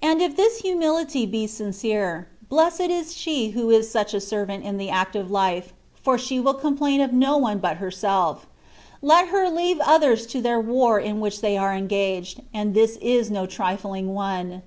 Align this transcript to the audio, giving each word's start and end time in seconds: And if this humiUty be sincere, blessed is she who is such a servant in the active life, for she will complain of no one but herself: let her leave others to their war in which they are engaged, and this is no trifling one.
And 0.00 0.22
if 0.22 0.36
this 0.36 0.62
humiUty 0.62 1.30
be 1.30 1.46
sincere, 1.46 2.28
blessed 2.48 2.80
is 2.88 3.14
she 3.14 3.50
who 3.50 3.68
is 3.68 3.90
such 3.90 4.14
a 4.14 4.20
servant 4.22 4.64
in 4.64 4.78
the 4.78 4.88
active 4.88 5.30
life, 5.30 5.74
for 6.02 6.16
she 6.16 6.40
will 6.40 6.54
complain 6.54 7.02
of 7.02 7.12
no 7.12 7.36
one 7.36 7.58
but 7.58 7.76
herself: 7.76 8.46
let 9.02 9.28
her 9.28 9.50
leave 9.50 9.78
others 9.80 10.26
to 10.28 10.40
their 10.40 10.58
war 10.58 10.98
in 10.98 11.20
which 11.20 11.42
they 11.42 11.58
are 11.58 11.74
engaged, 11.74 12.40
and 12.54 12.72
this 12.72 12.96
is 13.02 13.30
no 13.30 13.44
trifling 13.44 14.14
one. 14.14 14.62